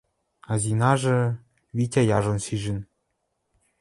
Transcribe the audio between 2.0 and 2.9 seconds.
яжон шижӹн: